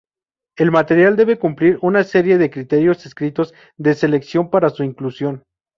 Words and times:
El 0.57 0.71
material 0.71 1.15
debe 1.15 1.37
cumplir 1.37 1.77
una 1.83 2.03
serie 2.03 2.39
de 2.39 2.49
criterios 2.49 3.05
estrictos 3.05 3.53
de 3.77 3.93
selección 3.93 4.49
para 4.49 4.71
su 4.71 4.83
inclusión. 4.83 5.43